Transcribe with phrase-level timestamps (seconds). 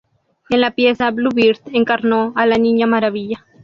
[0.49, 3.45] En la pieza "Blue Bird" encarnó a "la niña maravilla".